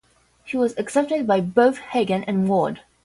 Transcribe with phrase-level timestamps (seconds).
[0.43, 2.79] She was accepted by both Hagen and Ward.